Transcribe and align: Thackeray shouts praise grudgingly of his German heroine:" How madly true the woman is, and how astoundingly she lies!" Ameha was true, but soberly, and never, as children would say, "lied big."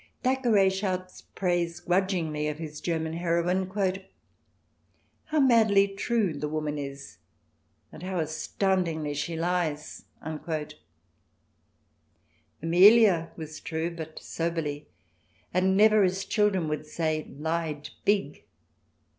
Thackeray 0.23 0.71
shouts 0.71 1.21
praise 1.35 1.79
grudgingly 1.79 2.47
of 2.47 2.57
his 2.57 2.81
German 2.81 3.13
heroine:" 3.13 3.69
How 5.25 5.39
madly 5.39 5.89
true 5.89 6.33
the 6.33 6.49
woman 6.49 6.79
is, 6.79 7.19
and 7.91 8.01
how 8.01 8.17
astoundingly 8.17 9.13
she 9.13 9.35
lies!" 9.35 10.05
Ameha 10.25 10.73
was 13.37 13.59
true, 13.59 13.91
but 13.95 14.17
soberly, 14.17 14.87
and 15.53 15.77
never, 15.77 16.01
as 16.01 16.25
children 16.25 16.67
would 16.67 16.87
say, 16.87 17.27
"lied 17.37 17.91
big." 18.03 18.45